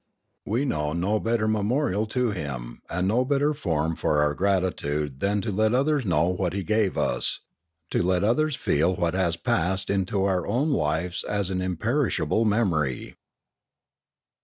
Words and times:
We 0.47 0.65
know 0.65 0.93
no 0.93 1.19
better 1.19 1.47
memorial 1.47 2.07
to 2.07 2.31
him, 2.31 2.81
and 2.89 3.07
no 3.07 3.23
better 3.23 3.53
form 3.53 3.95
for 3.95 4.19
our 4.19 4.33
gratitude 4.33 5.19
than 5.19 5.41
to 5.41 5.51
let 5.51 5.75
Epilogue 5.75 6.01
711 6.01 6.09
others 6.09 6.09
know 6.37 6.41
what 6.41 6.53
he 6.53 6.63
gave 6.63 6.97
us, 6.97 7.41
to 7.91 8.01
let 8.01 8.23
others 8.23 8.55
feel 8.55 8.95
what 8.95 9.13
has 9.13 9.37
passed 9.37 9.91
into 9.91 10.23
our 10.23 10.47
own 10.47 10.71
lives 10.71 11.23
as 11.25 11.51
an 11.51 11.61
imperishable 11.61 12.45
memory. 12.45 13.15